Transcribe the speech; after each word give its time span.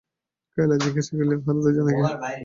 কমলা 0.57 0.75
জিজ্ঞাসা 0.83 1.11
করিল, 1.11 1.31
উহারা 1.35 1.59
দুজনে 1.65 1.91
কে? 1.97 2.03